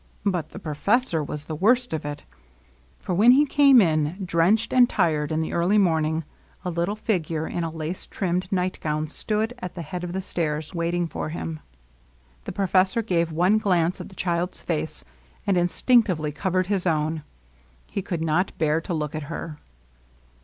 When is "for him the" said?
11.05-12.51